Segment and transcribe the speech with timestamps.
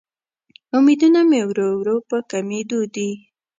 [0.77, 3.09] امیدونه مې ورو ورو په کمیدو دې